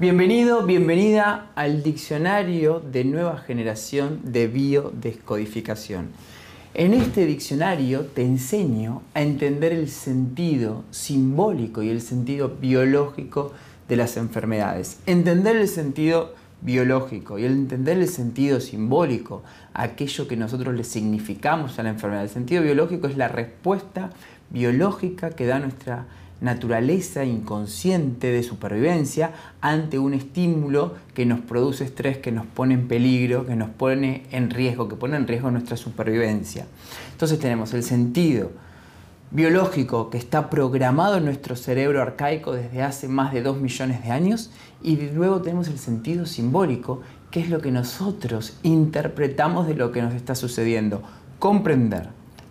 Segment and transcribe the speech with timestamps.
[0.00, 6.08] Bienvenido, bienvenida al diccionario de nueva generación de biodescodificación.
[6.72, 13.52] En este diccionario te enseño a entender el sentido simbólico y el sentido biológico
[13.90, 15.00] de las enfermedades.
[15.04, 19.42] Entender el sentido biológico y el entender el sentido simbólico,
[19.74, 22.22] aquello que nosotros le significamos a la enfermedad.
[22.22, 24.08] El sentido biológico es la respuesta
[24.48, 26.06] biológica que da nuestra
[26.40, 32.88] naturaleza inconsciente de supervivencia ante un estímulo que nos produce estrés, que nos pone en
[32.88, 36.66] peligro, que nos pone en riesgo, que pone en riesgo nuestra supervivencia.
[37.12, 38.50] Entonces tenemos el sentido
[39.30, 44.10] biológico que está programado en nuestro cerebro arcaico desde hace más de dos millones de
[44.10, 44.50] años
[44.82, 50.02] y luego tenemos el sentido simbólico, que es lo que nosotros interpretamos de lo que
[50.02, 51.02] nos está sucediendo.
[51.38, 52.08] Comprender,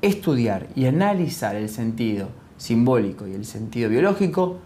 [0.00, 2.28] estudiar y analizar el sentido
[2.60, 4.58] simbólico y el sentido biológico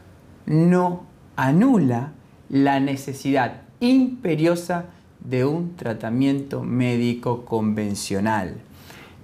[0.46, 1.04] no
[1.36, 2.12] anula
[2.48, 4.86] la necesidad imperiosa
[5.20, 8.56] de un tratamiento médico convencional.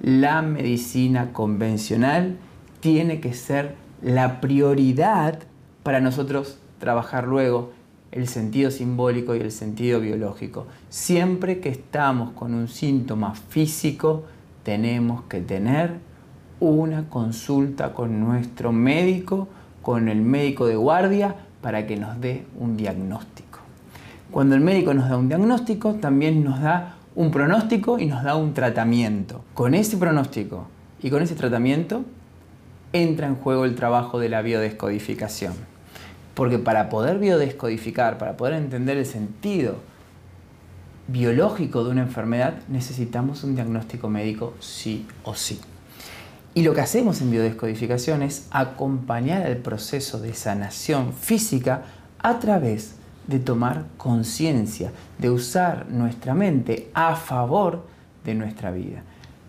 [0.00, 2.38] La medicina convencional
[2.78, 5.40] tiene que ser la prioridad
[5.82, 7.72] para nosotros trabajar luego
[8.12, 10.66] el sentido simbólico y el sentido biológico.
[10.88, 14.24] Siempre que estamos con un síntoma físico,
[14.62, 16.09] tenemos que tener
[16.60, 19.48] una consulta con nuestro médico,
[19.82, 23.58] con el médico de guardia, para que nos dé un diagnóstico.
[24.30, 28.36] Cuando el médico nos da un diagnóstico, también nos da un pronóstico y nos da
[28.36, 29.42] un tratamiento.
[29.54, 30.68] Con ese pronóstico
[31.02, 32.04] y con ese tratamiento
[32.92, 35.54] entra en juego el trabajo de la biodescodificación.
[36.34, 39.76] Porque para poder biodescodificar, para poder entender el sentido
[41.08, 45.60] biológico de una enfermedad, necesitamos un diagnóstico médico sí o sí.
[46.52, 51.82] Y lo que hacemos en biodescodificación es acompañar el proceso de sanación física
[52.18, 52.96] a través
[53.28, 57.86] de tomar conciencia, de usar nuestra mente a favor
[58.24, 59.02] de nuestra vida.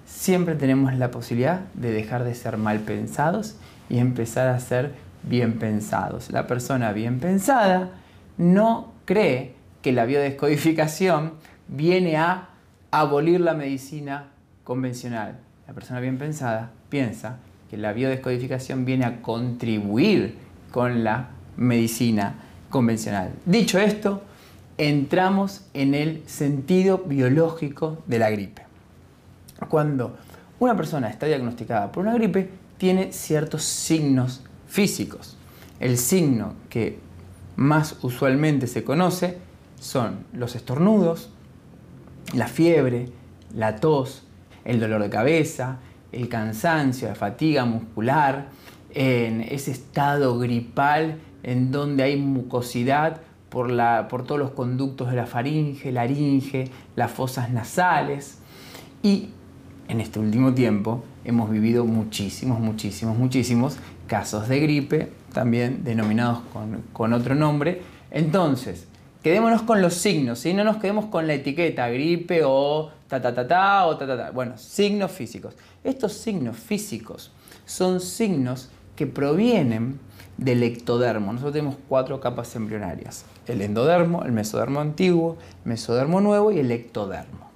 [0.05, 3.55] Siempre tenemos la posibilidad de dejar de ser mal pensados
[3.89, 6.29] y empezar a ser bien pensados.
[6.29, 7.89] La persona bien pensada
[8.37, 11.33] no cree que la biodescodificación
[11.67, 12.49] viene a
[12.91, 14.27] abolir la medicina
[14.63, 15.39] convencional.
[15.67, 17.39] La persona bien pensada piensa
[17.71, 20.35] que la biodescodificación viene a contribuir
[20.71, 22.35] con la medicina
[22.69, 23.31] convencional.
[23.45, 24.21] Dicho esto,
[24.77, 28.63] entramos en el sentido biológico de la gripe.
[29.69, 30.17] Cuando
[30.59, 35.37] una persona está diagnosticada por una gripe, tiene ciertos signos físicos.
[35.79, 36.99] El signo que
[37.55, 39.37] más usualmente se conoce
[39.79, 41.29] son los estornudos,
[42.33, 43.07] la fiebre,
[43.55, 44.23] la tos,
[44.65, 45.77] el dolor de cabeza,
[46.11, 48.49] el cansancio, la fatiga muscular,
[48.93, 55.15] en ese estado gripal en donde hay mucosidad por, la, por todos los conductos de
[55.15, 58.39] la faringe, laringe, las fosas nasales.
[59.03, 59.29] Y
[59.87, 66.83] en este último tiempo hemos vivido muchísimos, muchísimos, muchísimos casos de gripe, también denominados con,
[66.93, 67.81] con otro nombre.
[68.11, 68.87] Entonces,
[69.23, 73.33] quedémonos con los signos, y no nos quedemos con la etiqueta gripe o ta ta
[73.33, 74.31] ta ta o ta ta ta.
[74.31, 75.55] Bueno, signos físicos.
[75.83, 77.31] Estos signos físicos
[77.65, 79.99] son signos que provienen
[80.37, 81.33] del ectodermo.
[81.33, 85.35] Nosotros tenemos cuatro capas embrionarias: el endodermo, el mesodermo antiguo,
[85.65, 87.51] el mesodermo nuevo y el ectodermo.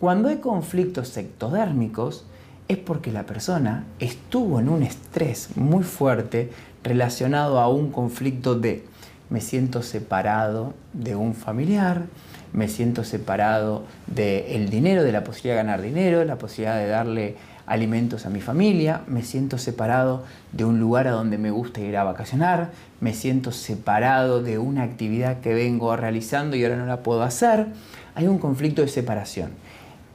[0.00, 2.24] Cuando hay conflictos ectodérmicos
[2.66, 6.50] es porque la persona estuvo en un estrés muy fuerte
[6.82, 8.84] relacionado a un conflicto de
[9.30, 12.06] me siento separado de un familiar,
[12.52, 16.88] me siento separado del dinero, de la posibilidad de ganar dinero, de la posibilidad de
[16.88, 17.36] darle
[17.66, 21.96] alimentos a mi familia, me siento separado de un lugar a donde me gusta ir
[21.96, 22.70] a vacacionar,
[23.00, 27.66] me siento separado de una actividad que vengo realizando y ahora no la puedo hacer.
[28.14, 29.50] Hay un conflicto de separación.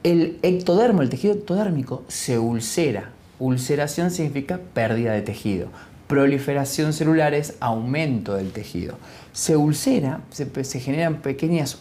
[0.02, 3.10] El ectodermo, el tejido ectodérmico, se ulcera.
[3.38, 5.68] Ulceración significa pérdida de tejido
[6.12, 8.96] proliferación celular es aumento del tejido.
[9.32, 11.78] Se ulcera, se, generan pequeñas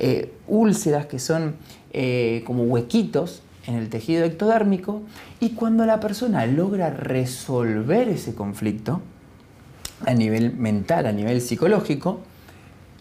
[0.00, 1.56] eh, úlceras que son
[1.92, 5.02] eh, como huequitos en el tejido ectodérmico
[5.40, 9.02] y cuando la persona logra resolver ese conflicto
[10.06, 12.20] a nivel mental, a nivel psicológico,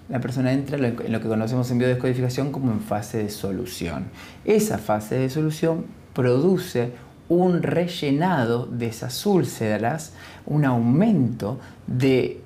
[0.10, 4.08] la persona entra en lo que conocemos en biodescodificación como en fase de solución.
[4.44, 6.92] Esa fase de solución produce
[7.30, 10.12] un rellenado de esas úlceras,
[10.46, 12.42] un aumento de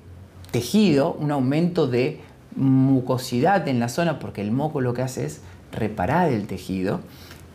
[0.52, 2.20] tejido, un aumento de
[2.56, 5.40] mucosidad en la zona, porque el moco lo que hace es
[5.72, 7.00] reparar el tejido,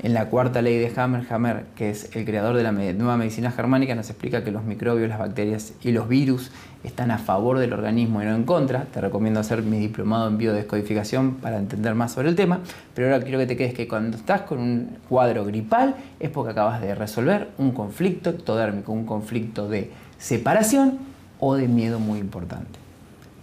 [0.02, 3.96] En la cuarta ley de Hammer, que es el creador de la nueva medicina germánica,
[3.96, 6.52] nos explica que los microbios, las bacterias y los virus
[6.86, 8.86] están a favor del organismo y no en contra.
[8.86, 12.62] Te recomiendo hacer mi diplomado en biodescodificación para entender más sobre el tema.
[12.96, 16.52] Pero ahora quiero que te quedes que cuando estás con un cuadro gripal es porque
[16.52, 20.98] acabas de resolver un conflicto ectodérmico, un conflicto de separación
[21.42, 22.89] o de miedo muy importante.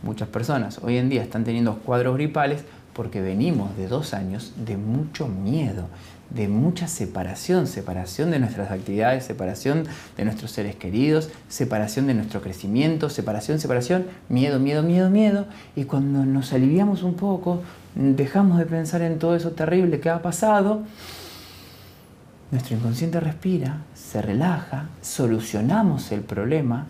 [0.06, 2.62] Muchas personas hoy en día están teniendo cuadros gripales
[2.92, 5.88] porque venimos de dos años de mucho miedo,
[6.30, 9.82] de mucha separación, separación de nuestras actividades, separación
[10.16, 15.46] de nuestros seres queridos, separación de nuestro crecimiento, separación, separación, miedo, miedo, miedo, miedo.
[15.74, 17.62] Y cuando nos aliviamos un poco,
[17.96, 20.84] dejamos de pensar en todo eso terrible que ha pasado,
[22.52, 26.86] nuestro inconsciente respira, se relaja, solucionamos el problema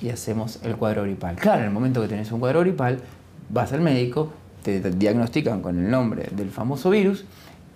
[0.00, 1.36] y hacemos el cuadro gripal.
[1.36, 3.00] Claro, en el momento que tenés un cuadro gripal,
[3.48, 4.32] vas al médico,
[4.62, 7.24] te diagnostican con el nombre del famoso virus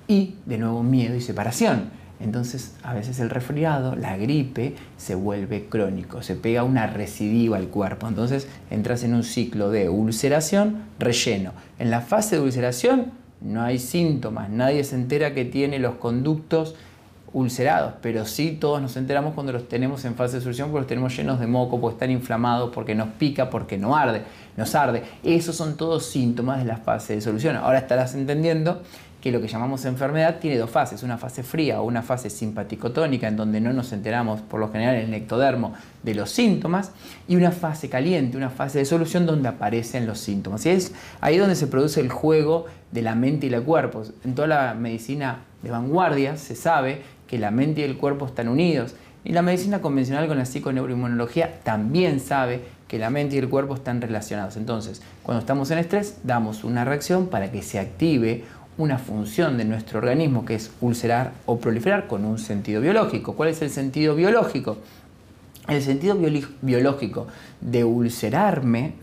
[0.08, 1.90] y de nuevo miedo y separación.
[2.20, 7.68] Entonces a veces el resfriado, la gripe, se vuelve crónico, se pega una recidiva al
[7.68, 8.08] cuerpo.
[8.08, 11.52] Entonces entras en un ciclo de ulceración, relleno.
[11.78, 16.74] En la fase de ulceración no hay síntomas, nadie se entera que tiene los conductos
[17.32, 20.88] ulcerados, pero sí todos nos enteramos cuando los tenemos en fase de solución porque los
[20.88, 24.22] tenemos llenos de moco, porque están inflamados, porque nos pica, porque no arde,
[24.56, 25.04] nos arde.
[25.22, 27.56] Esos son todos síntomas de la fase de solución.
[27.56, 28.82] Ahora estarás entendiendo
[29.20, 33.28] que lo que llamamos enfermedad tiene dos fases, una fase fría o una fase simpaticotónica
[33.28, 36.92] en donde no nos enteramos por lo general en el ectodermo de los síntomas
[37.28, 40.64] y una fase caliente, una fase de solución donde aparecen los síntomas.
[40.64, 44.02] Y es ahí donde se produce el juego de la mente y el cuerpo.
[44.24, 48.48] En toda la medicina de vanguardia se sabe que la mente y el cuerpo están
[48.48, 53.48] unidos y la medicina convencional con la psiconeuroinmunología también sabe que la mente y el
[53.48, 54.56] cuerpo están relacionados.
[54.56, 58.44] Entonces, cuando estamos en estrés, damos una reacción para que se active
[58.80, 63.34] una función de nuestro organismo que es ulcerar o proliferar con un sentido biológico.
[63.34, 64.78] ¿Cuál es el sentido biológico?
[65.68, 66.16] El sentido
[66.62, 67.26] biológico
[67.60, 68.94] de ulcerarme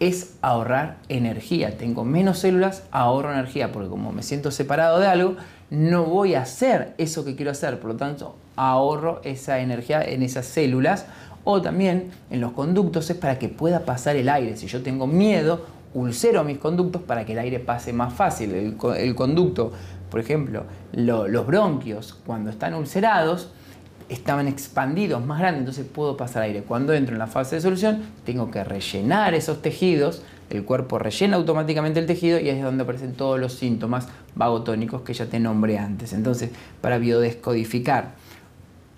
[0.00, 1.76] es ahorrar energía.
[1.76, 5.36] Tengo menos células, ahorro energía, porque como me siento separado de algo,
[5.68, 7.78] no voy a hacer eso que quiero hacer.
[7.78, 11.04] Por lo tanto, ahorro esa energía en esas células.
[11.44, 14.56] O también en los conductos es para que pueda pasar el aire.
[14.56, 18.52] Si yo tengo miedo, ulcero mis conductos para que el aire pase más fácil.
[18.54, 19.72] El, conducto,
[20.10, 23.50] por ejemplo, los bronquios, cuando están ulcerados,
[24.08, 26.62] estaban expandidos más grandes, entonces puedo pasar aire.
[26.62, 31.36] Cuando entro en la fase de solución, tengo que rellenar esos tejidos, el cuerpo rellena
[31.36, 35.78] automáticamente el tejido y es donde aparecen todos los síntomas vagotónicos que ya te nombré
[35.78, 36.12] antes.
[36.12, 36.50] Entonces,
[36.80, 38.14] para biodescodificar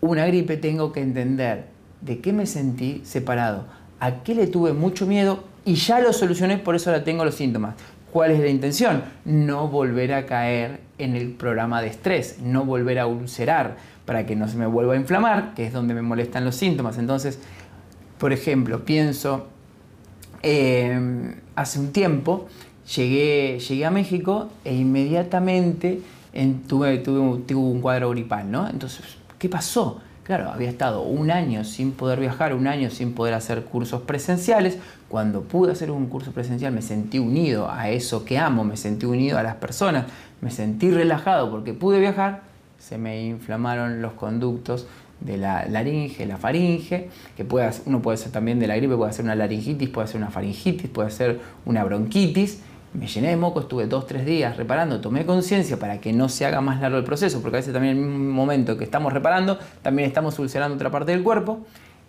[0.00, 1.66] una gripe tengo que entender
[2.00, 3.64] de qué me sentí separado,
[3.98, 7.34] a qué le tuve mucho miedo y ya lo solucioné, por eso ahora tengo los
[7.34, 7.74] síntomas.
[8.12, 9.02] ¿Cuál es la intención?
[9.24, 13.76] No volver a caer en el programa de estrés, no volver a ulcerar
[14.06, 16.96] para que no se me vuelva a inflamar, que es donde me molestan los síntomas.
[16.96, 17.38] Entonces,
[18.18, 19.48] por ejemplo, pienso,
[20.42, 22.48] em, hace un tiempo
[22.96, 26.00] llegué, llegué a México e inmediatamente
[26.66, 28.68] tuve, tuve, tuve un cuadro gripal, ¿no?
[28.68, 29.04] Entonces,
[29.38, 30.00] ¿qué pasó?
[30.28, 34.76] Claro, había estado un año sin poder viajar, un año sin poder hacer cursos presenciales.
[35.08, 39.06] Cuando pude hacer un curso presencial me sentí unido a eso que amo, me sentí
[39.06, 40.04] unido a las personas,
[40.42, 42.42] me sentí relajado porque pude viajar,
[42.78, 44.86] se me inflamaron los conductos
[45.20, 49.14] de la laringe, la faringe, que puede, uno puede ser también de la gripe, puede
[49.14, 52.60] ser una laringitis, puede ser una faringitis, puede ser una bronquitis,
[52.94, 56.46] me llené de moco, estuve dos, tres días reparando, tomé conciencia para que no se
[56.46, 59.12] haga más largo el proceso, porque a veces también en el mismo momento que estamos
[59.12, 61.60] reparando, también estamos ulcerando otra parte del cuerpo,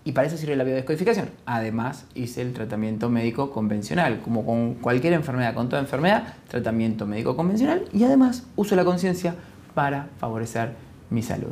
[0.05, 1.29] y para eso sirve la biodescodificación.
[1.45, 7.35] Además, hice el tratamiento médico convencional, como con cualquier enfermedad, con toda enfermedad, tratamiento médico
[7.35, 9.35] convencional, y además uso la conciencia
[9.75, 10.73] para favorecer
[11.09, 11.51] mi salud.